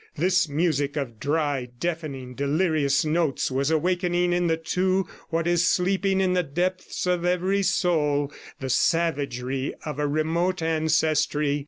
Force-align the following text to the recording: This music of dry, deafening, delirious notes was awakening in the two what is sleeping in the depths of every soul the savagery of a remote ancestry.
This 0.17 0.49
music 0.49 0.97
of 0.97 1.19
dry, 1.19 1.69
deafening, 1.79 2.33
delirious 2.33 3.05
notes 3.05 3.51
was 3.51 3.69
awakening 3.69 4.33
in 4.33 4.47
the 4.47 4.57
two 4.57 5.05
what 5.29 5.45
is 5.45 5.67
sleeping 5.67 6.19
in 6.19 6.33
the 6.33 6.41
depths 6.41 7.05
of 7.05 7.23
every 7.23 7.61
soul 7.61 8.33
the 8.59 8.71
savagery 8.71 9.75
of 9.85 9.99
a 9.99 10.07
remote 10.07 10.63
ancestry. 10.63 11.59